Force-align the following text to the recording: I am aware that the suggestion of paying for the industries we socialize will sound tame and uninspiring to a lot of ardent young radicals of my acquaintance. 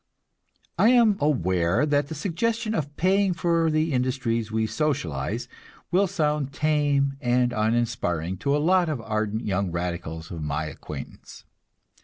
I 0.79 0.89
am 0.89 1.15
aware 1.19 1.85
that 1.85 2.07
the 2.07 2.15
suggestion 2.15 2.73
of 2.73 2.97
paying 2.97 3.33
for 3.35 3.69
the 3.69 3.93
industries 3.93 4.51
we 4.51 4.65
socialize 4.65 5.47
will 5.91 6.07
sound 6.07 6.51
tame 6.53 7.17
and 7.21 7.53
uninspiring 7.53 8.37
to 8.37 8.57
a 8.57 8.57
lot 8.57 8.89
of 8.89 8.99
ardent 8.99 9.45
young 9.45 9.69
radicals 9.69 10.31
of 10.31 10.41
my 10.41 10.65
acquaintance. 10.65 11.45